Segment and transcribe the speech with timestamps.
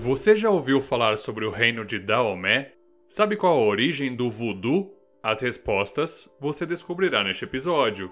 [0.00, 2.70] Você já ouviu falar sobre o reino de Daomé?
[3.08, 4.94] Sabe qual a origem do voodoo?
[5.20, 8.08] As respostas você descobrirá neste episódio.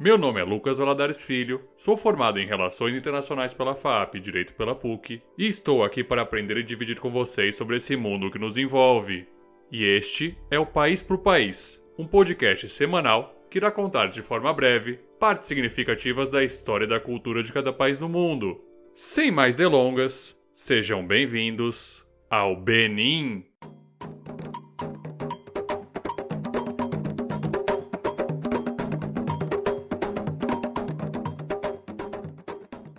[0.00, 4.74] Meu nome é Lucas Valadares Filho, sou formado em Relações Internacionais pela FAP, Direito pela
[4.74, 8.56] PUC, e estou aqui para aprender e dividir com vocês sobre esse mundo que nos
[8.56, 9.28] envolve.
[9.70, 14.52] E este é o País por País, um podcast semanal que irá contar de forma
[14.54, 18.58] breve partes significativas da história e da cultura de cada país no mundo.
[18.94, 23.44] Sem mais delongas, sejam bem-vindos ao Benin.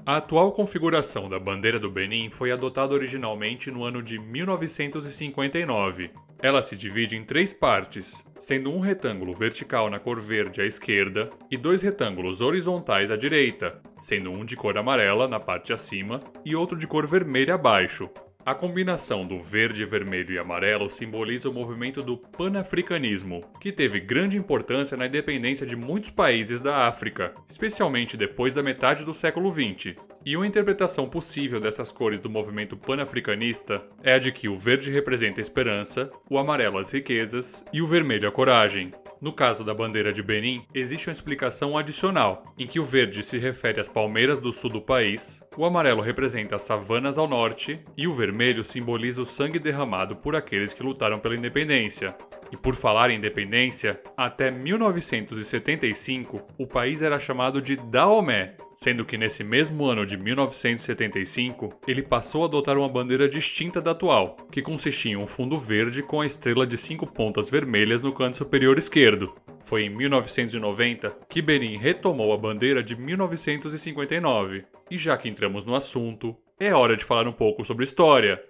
[0.05, 6.11] A atual configuração da bandeira do Benin foi adotada originalmente no ano de 1959.
[6.41, 11.29] Ela se divide em três partes, sendo um retângulo vertical na cor verde à esquerda
[11.49, 16.55] e dois retângulos horizontais à direita, sendo um de cor amarela na parte acima e
[16.55, 18.07] outro de cor vermelha abaixo,
[18.47, 24.37] a combinação do verde, vermelho e amarelo simboliza o movimento do panafricanismo, que teve grande
[24.37, 29.97] importância na independência de muitos países da África, especialmente depois da metade do século XX.
[30.25, 34.89] E uma interpretação possível dessas cores do movimento panafricanista é a de que o verde
[34.91, 38.93] representa a esperança, o amarelo as riquezas e o vermelho a coragem.
[39.19, 43.37] No caso da bandeira de Benin, existe uma explicação adicional, em que o verde se
[43.37, 48.07] refere às palmeiras do sul do país, o amarelo representa as savanas ao norte e
[48.07, 52.15] o vermelho simboliza o sangue derramado por aqueles que lutaram pela independência.
[52.51, 59.17] E por falar em independência, até 1975 o país era chamado de Daomé, sendo que
[59.17, 64.61] nesse mesmo ano de 1975 ele passou a adotar uma bandeira distinta da atual, que
[64.61, 68.77] consistia em um fundo verde com a estrela de cinco pontas vermelhas no canto superior
[68.77, 69.33] esquerdo.
[69.67, 74.63] Foi em 1990 que Benin retomou a bandeira de 1959.
[74.89, 78.41] E já que entramos no assunto, é hora de falar um pouco sobre história.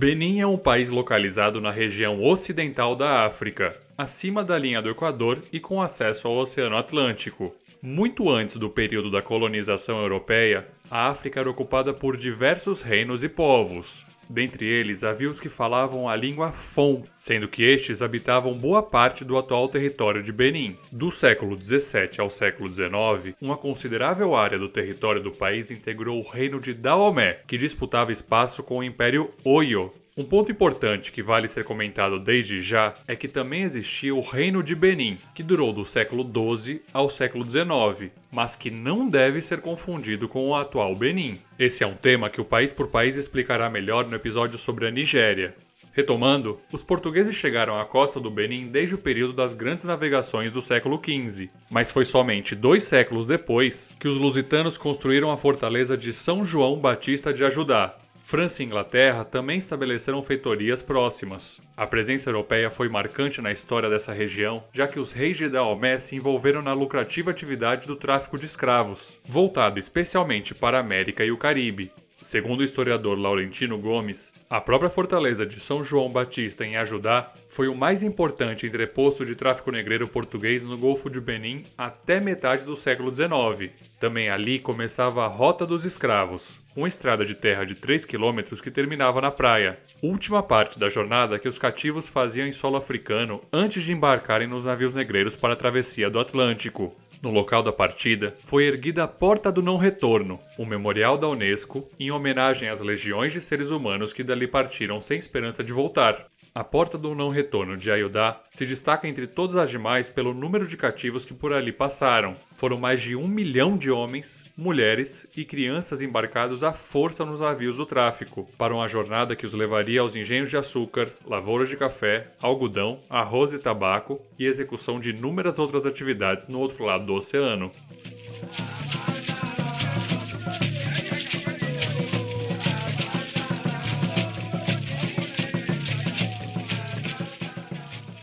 [0.00, 5.42] Benin é um país localizado na região ocidental da África, acima da linha do Equador
[5.52, 7.54] e com acesso ao Oceano Atlântico.
[7.82, 13.28] Muito antes do período da colonização europeia, a África era ocupada por diversos reinos e
[13.28, 14.06] povos.
[14.30, 19.24] Dentre eles havia os que falavam a língua Fon, sendo que estes habitavam boa parte
[19.24, 20.76] do atual território de Benin.
[20.92, 26.30] Do século 17 ao século 19, uma considerável área do território do país integrou o
[26.30, 31.48] reino de Daomé, que disputava espaço com o Império Oyo, um ponto importante que vale
[31.48, 35.82] ser comentado desde já é que também existia o Reino de Benin, que durou do
[35.82, 41.40] século XII ao século XIX, mas que não deve ser confundido com o atual Benin.
[41.58, 44.90] Esse é um tema que o País por País explicará melhor no episódio sobre a
[44.90, 45.54] Nigéria.
[45.92, 50.60] Retomando, os portugueses chegaram à costa do Benin desde o período das grandes navegações do
[50.60, 56.12] século XV, mas foi somente dois séculos depois que os lusitanos construíram a fortaleza de
[56.12, 57.96] São João Batista de Ajudá,
[58.30, 61.60] França e Inglaterra também estabeleceram feitorias próximas.
[61.76, 65.98] A presença europeia foi marcante na história dessa região, já que os reis de Daomé
[65.98, 71.32] se envolveram na lucrativa atividade do tráfico de escravos, voltado especialmente para a América e
[71.32, 71.90] o Caribe.
[72.22, 77.66] Segundo o historiador Laurentino Gomes, a própria fortaleza de São João Batista em Ajudá foi
[77.66, 82.76] o mais importante entreposto de tráfico negreiro português no Golfo de Benin até metade do
[82.76, 83.72] século XIX.
[83.98, 88.70] Também ali começava a Rota dos Escravos, uma estrada de terra de 3 quilômetros que
[88.70, 93.82] terminava na praia, última parte da jornada que os cativos faziam em solo africano antes
[93.82, 96.94] de embarcarem nos navios negreiros para a travessia do Atlântico.
[97.22, 101.86] No local da partida, foi erguida a Porta do Não Retorno, um memorial da Unesco
[101.98, 106.26] em homenagem às legiões de seres humanos que dali partiram sem esperança de voltar.
[106.52, 110.66] A Porta do Não Retorno de Ayudá se destaca entre todas as demais pelo número
[110.66, 112.36] de cativos que por ali passaram.
[112.56, 117.76] Foram mais de um milhão de homens, mulheres e crianças embarcados à força nos navios
[117.76, 122.32] do tráfico, para uma jornada que os levaria aos engenhos de açúcar, lavouras de café,
[122.42, 127.70] algodão, arroz e tabaco e execução de inúmeras outras atividades no outro lado do oceano.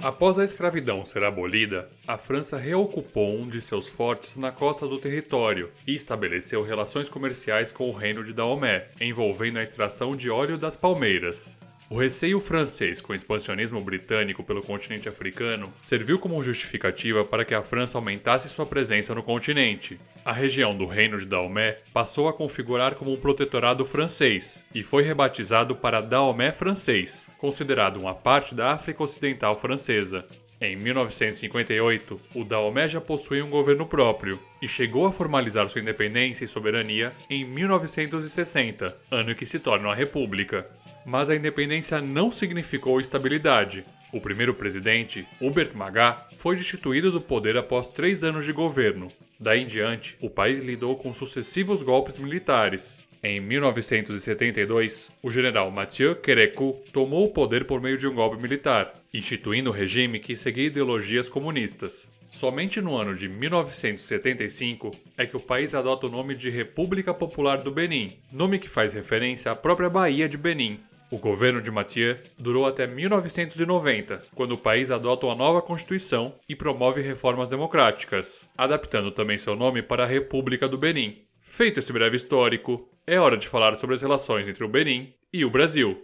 [0.07, 4.97] Após a escravidão ser abolida, a França reocupou um de seus fortes na costa do
[4.97, 10.57] território e estabeleceu relações comerciais com o reino de Daomé, envolvendo a extração de óleo
[10.57, 11.57] das palmeiras.
[11.89, 17.53] O receio francês com o expansionismo britânico pelo continente africano serviu como justificativa para que
[17.53, 19.97] a França aumentasse sua presença no continente.
[20.25, 25.01] A região do Reino de Daomé passou a configurar como um protetorado francês e foi
[25.01, 30.25] rebatizado para Daomé francês, considerado uma parte da África Ocidental francesa.
[30.59, 36.43] Em 1958, o Daomé já possuía um governo próprio e chegou a formalizar sua independência
[36.43, 40.67] e soberania em 1960, ano em que se torna uma república.
[41.07, 43.85] Mas a independência não significou estabilidade.
[44.13, 49.07] O primeiro presidente, Hubert Magá, foi destituído do poder após três anos de governo.
[49.39, 56.15] Daí em diante, o país lidou com sucessivos golpes militares, em 1972, o general Mathieu
[56.15, 60.67] Kérékou tomou o poder por meio de um golpe militar, instituindo um regime que seguia
[60.67, 62.07] ideologias comunistas.
[62.29, 67.57] Somente no ano de 1975 é que o país adota o nome de República Popular
[67.57, 70.79] do Benin, nome que faz referência à própria Baía de Benin.
[71.09, 76.55] O governo de Mathieu durou até 1990, quando o país adota uma nova constituição e
[76.55, 81.21] promove reformas democráticas, adaptando também seu nome para a República do Benin.
[81.39, 85.45] Feito esse breve histórico, é hora de falar sobre as relações entre o Benin e
[85.45, 85.97] o Brasil.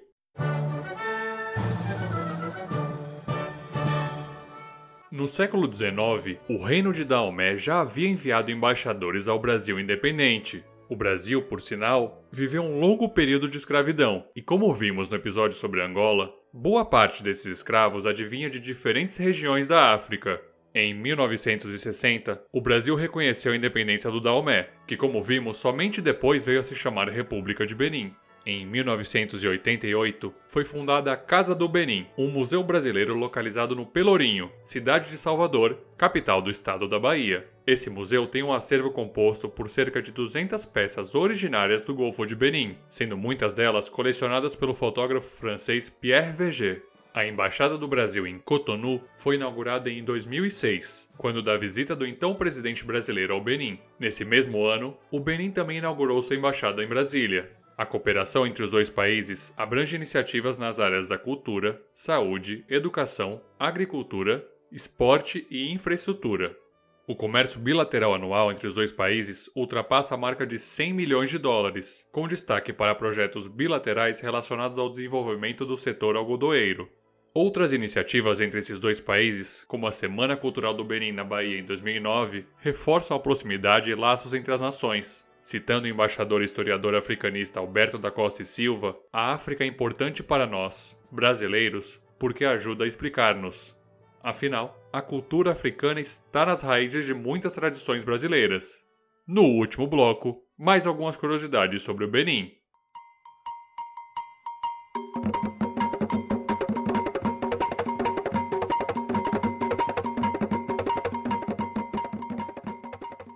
[5.11, 10.63] No século XIX, o Reino de Daomé já havia enviado embaixadores ao Brasil independente.
[10.93, 15.57] O Brasil, por sinal, viveu um longo período de escravidão, e como vimos no episódio
[15.57, 20.39] sobre Angola, boa parte desses escravos adivinha de diferentes regiões da África,
[20.75, 26.59] em 1960, o Brasil reconheceu a independência do Daomé, que, como vimos, somente depois veio
[26.59, 28.13] a se chamar República de Benin.
[28.45, 35.09] Em 1988, foi fundada a Casa do Benin, um museu brasileiro localizado no Pelourinho, cidade
[35.09, 37.47] de Salvador, capital do estado da Bahia.
[37.65, 42.35] Esse museu tem um acervo composto por cerca de 200 peças originárias do Golfo de
[42.35, 46.83] Benin, sendo muitas delas colecionadas pelo fotógrafo francês Pierre Verger.
[47.13, 52.35] A Embaixada do Brasil em Cotonou foi inaugurada em 2006, quando da visita do então
[52.35, 53.79] presidente brasileiro ao Benin.
[53.97, 57.49] Nesse mesmo ano, o Benin também inaugurou sua embaixada em Brasília.
[57.77, 64.45] A cooperação entre os dois países abrange iniciativas nas áreas da cultura, saúde, educação, agricultura,
[64.69, 66.57] esporte e infraestrutura.
[67.05, 71.37] O comércio bilateral anual entre os dois países ultrapassa a marca de 100 milhões de
[71.37, 76.89] dólares, com destaque para projetos bilaterais relacionados ao desenvolvimento do setor algodoeiro,
[77.35, 81.65] Outras iniciativas entre esses dois países, como a Semana Cultural do Benin na Bahia em
[81.65, 85.25] 2009, reforçam a proximidade e laços entre as nações.
[85.41, 90.21] Citando o embaixador e historiador africanista Alberto da Costa e Silva, a África é importante
[90.21, 93.75] para nós, brasileiros, porque ajuda a explicar-nos.
[94.23, 98.81] Afinal, a cultura africana está nas raízes de muitas tradições brasileiras.
[99.27, 102.53] No último bloco, mais algumas curiosidades sobre o Benin.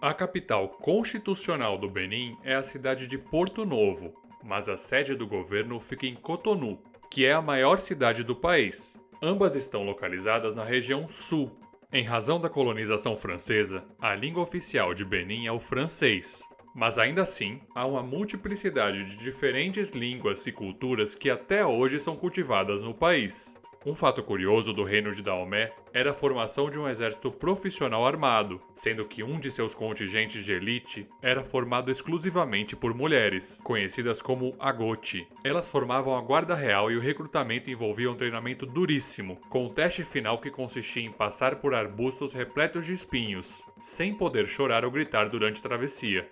[0.02, 5.28] A capital constitucional do Benin é a cidade de Porto Novo, mas a sede do
[5.28, 6.82] governo fica em Cotonou,
[7.12, 8.98] que é a maior cidade do país.
[9.22, 11.52] Ambas estão localizadas na região sul.
[11.92, 16.44] Em razão da colonização francesa, a língua oficial de Benin é o francês.
[16.76, 22.16] Mas ainda assim, há uma multiplicidade de diferentes línguas e culturas que até hoje são
[22.16, 23.60] cultivadas no país.
[23.88, 28.62] Um fato curioso do reino de Daomé era a formação de um exército profissional armado,
[28.76, 34.54] sendo que um de seus contingentes de elite era formado exclusivamente por mulheres, conhecidas como
[34.60, 35.26] agote.
[35.42, 40.04] Elas formavam a guarda real e o recrutamento envolvia um treinamento duríssimo, com o teste
[40.04, 45.30] final que consistia em passar por arbustos repletos de espinhos, sem poder chorar ou gritar
[45.30, 46.28] durante a travessia.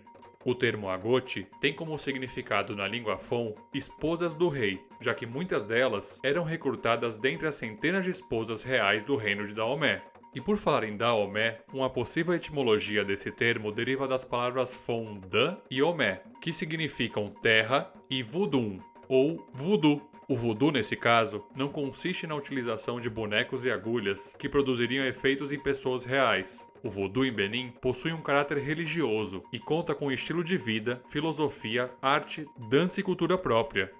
[0.46, 5.66] O termo agote tem como significado na língua Fon esposas do rei, já que muitas
[5.66, 10.04] delas eram recrutadas dentre as centenas de esposas reais do reino de Daomé.
[10.36, 15.58] E por falar em Daomé, uma possível etimologia desse termo deriva das palavras Fon Dan
[15.72, 22.26] e Omé, que significam terra e Vudum, ou voodoo, o voodoo, nesse caso, não consiste
[22.26, 26.68] na utilização de bonecos e agulhas que produziriam efeitos em pessoas reais.
[26.86, 31.90] O voodoo em Benin possui um caráter religioso e conta com estilo de vida, filosofia,
[32.00, 33.92] arte, dança e cultura própria.